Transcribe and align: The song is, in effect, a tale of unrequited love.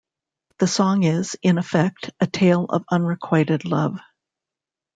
The 0.57 0.65
song 0.65 1.03
is, 1.03 1.37
in 1.43 1.59
effect, 1.59 2.09
a 2.19 2.25
tale 2.25 2.65
of 2.65 2.83
unrequited 2.89 3.65
love. 3.65 3.99